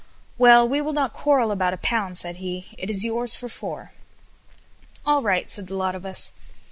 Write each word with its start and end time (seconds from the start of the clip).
"Well, 0.39 0.67
we 0.67 0.81
will 0.81 0.93
not 0.93 1.13
quarrel 1.13 1.51
about 1.51 1.75
a 1.75 1.77
pound," 1.77 2.17
said 2.17 2.37
he. 2.37 2.69
"It 2.75 2.89
is 2.89 3.03
yours 3.05 3.35
for 3.35 3.47
four." 3.47 3.91
"All 5.05 5.21
right," 5.21 5.47
said 5.47 5.67
the 5.67 5.75
lot 5.75 5.93
of 5.93 6.07
us. 6.07 6.33